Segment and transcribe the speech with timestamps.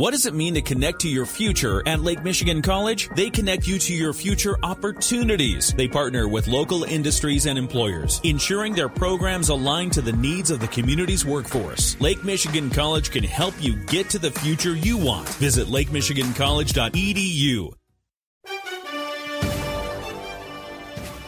[0.00, 3.10] What does it mean to connect to your future at Lake Michigan College?
[3.16, 5.74] They connect you to your future opportunities.
[5.74, 10.58] They partner with local industries and employers, ensuring their programs align to the needs of
[10.58, 12.00] the community's workforce.
[12.00, 15.28] Lake Michigan College can help you get to the future you want.
[15.34, 17.74] Visit lakemichigancollege.edu.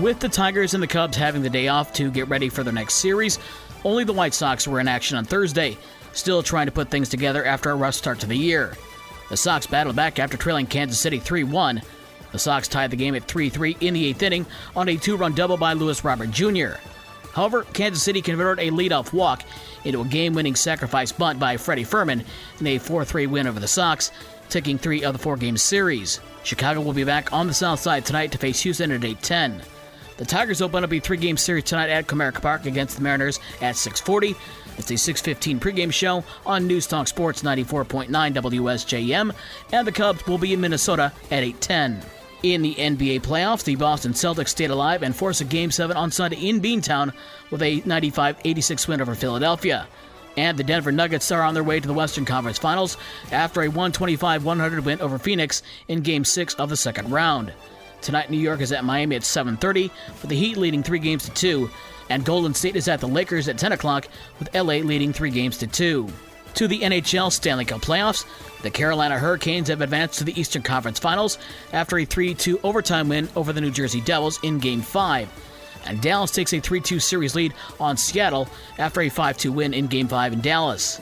[0.00, 2.72] With the Tigers and the Cubs having the day off to get ready for their
[2.72, 3.38] next series,
[3.84, 5.76] only the White Sox were in action on Thursday,
[6.12, 8.76] still trying to put things together after a rough start to the year.
[9.28, 11.82] The Sox battled back after trailing Kansas City 3 1.
[12.32, 15.16] The Sox tied the game at 3 3 in the eighth inning on a two
[15.16, 16.74] run double by Luis Robert Jr.
[17.32, 19.42] However, Kansas City converted a leadoff walk
[19.84, 22.24] into a game winning sacrifice bunt by Freddy Fermin
[22.60, 24.10] in a 4 3 win over the Sox,
[24.48, 26.20] taking three of the four game series.
[26.44, 29.62] Chicago will be back on the south side tonight to face Houston at 8 10.
[30.16, 33.76] The Tigers open up a three-game series tonight at Comerica Park against the Mariners at
[33.76, 34.34] 6:40.
[34.78, 39.32] It's a 6:15 pregame show on News Talk Sports 94.9 WSJM,
[39.72, 42.00] and the Cubs will be in Minnesota at 8:10.
[42.42, 46.10] In the NBA playoffs, the Boston Celtics stayed alive and forced a Game 7 on
[46.10, 47.12] Sunday in Beantown
[47.50, 49.86] with a 95-86 win over Philadelphia.
[50.38, 52.96] And the Denver Nuggets are on their way to the Western Conference Finals
[53.32, 57.52] after a 125-100 win over Phoenix in Game 6 of the second round.
[58.06, 59.90] Tonight, New York is at Miami at 7:30,
[60.22, 61.68] with the Heat leading three games to two,
[62.08, 64.06] and Golden State is at the Lakers at 10 o'clock,
[64.38, 66.08] with LA leading three games to two.
[66.54, 68.24] To the NHL Stanley Cup playoffs,
[68.62, 71.36] the Carolina Hurricanes have advanced to the Eastern Conference Finals
[71.72, 75.28] after a 3-2 overtime win over the New Jersey Devils in Game 5.
[75.84, 80.06] And Dallas takes a 3-2 series lead on Seattle after a 5-2 win in Game
[80.06, 81.00] 5 in Dallas.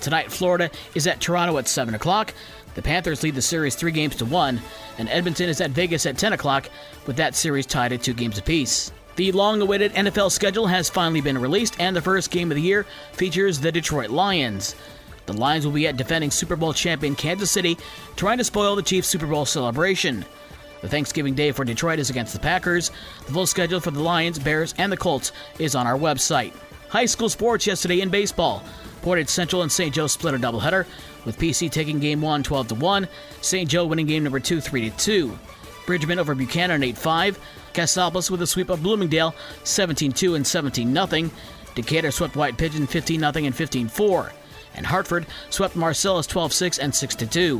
[0.00, 2.34] Tonight, Florida is at Toronto at 7 o'clock.
[2.76, 4.60] The Panthers lead the series three games to one,
[4.98, 6.68] and Edmonton is at Vegas at 10 o'clock,
[7.06, 8.92] with that series tied at two games apiece.
[9.16, 12.60] The long awaited NFL schedule has finally been released, and the first game of the
[12.60, 14.76] year features the Detroit Lions.
[15.24, 17.78] The Lions will be at defending Super Bowl champion Kansas City,
[18.14, 20.26] trying to spoil the Chiefs' Super Bowl celebration.
[20.82, 22.90] The Thanksgiving Day for Detroit is against the Packers.
[23.24, 26.52] The full schedule for the Lions, Bears, and the Colts is on our website.
[26.96, 28.62] High school sports yesterday in baseball.
[29.02, 29.94] Portage Central and St.
[29.94, 30.86] Joe split a doubleheader,
[31.26, 33.08] with PC taking game 1 12 1,
[33.42, 33.68] St.
[33.68, 35.38] Joe winning game number 2 3 2.
[35.84, 37.38] Bridgman over Buchanan 8 5,
[37.74, 41.30] Casablanca with a sweep of Bloomingdale 17 2 and 17 0.
[41.74, 44.32] Decatur swept White Pigeon 15 0 and 15 4.
[44.76, 47.58] And Hartford swept Marcellus 12 6 and 6 2.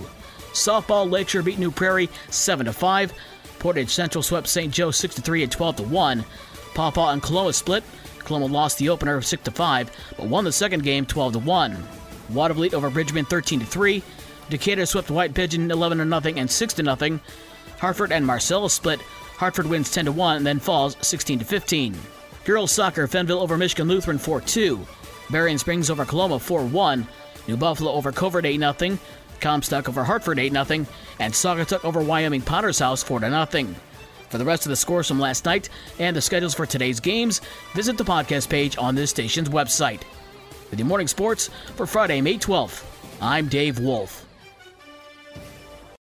[0.54, 3.12] Softball Lakeshore beat New Prairie 7 5.
[3.58, 4.72] Portage Central swept St.
[4.72, 6.24] Joe 6 3 and 12 1.
[6.72, 7.84] Paw Paw and Coloma split.
[8.26, 11.88] Coloma lost the opener 6 5, but won the second game 12 1.
[12.32, 14.02] Watervliet over Bridgman 13 3.
[14.50, 17.20] Decatur swept White Pigeon 11 0 and 6 0.
[17.78, 19.00] Hartford and Marcellus split.
[19.36, 21.94] Hartford wins 10 1 and then falls 16 15.
[22.44, 24.86] Girls soccer Fenville over Michigan Lutheran 4 2.
[25.30, 27.06] Berrien Springs over Coloma 4 1.
[27.48, 28.98] New Buffalo over Covert 8 0.
[29.40, 30.86] Comstock over Hartford 8 0.
[31.18, 33.74] And Saugatuck over Wyoming Potter's House 4 0.
[34.36, 37.40] For the rest of the scores from last night and the schedules for today's games,
[37.72, 40.02] visit the podcast page on this station's website.
[40.68, 42.84] With your morning sports for Friday, May 12th,
[43.22, 44.25] I'm Dave Wolf.